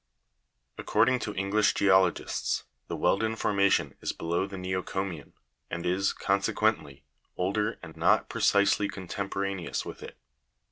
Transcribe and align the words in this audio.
9. 0.79 0.83
According 0.83 1.19
to 1.19 1.35
English 1.35 1.75
geologists, 1.75 2.63
the 2.87 2.95
wealden 2.97 3.35
formation 3.37 3.93
is 4.01 4.11
below 4.13 4.47
the 4.47 4.55
neocomian, 4.57 5.33
and 5.69 5.85
is, 5.85 6.11
consequently, 6.11 7.03
older 7.37 7.77
and 7.83 7.95
not 7.95 8.27
precisely 8.27 8.89
contemporaneous 8.89 9.85
with 9.85 10.01
it. 10.01 10.17